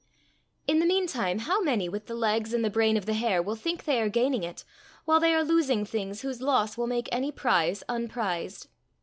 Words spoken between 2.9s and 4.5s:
of the hare, will think they are gaining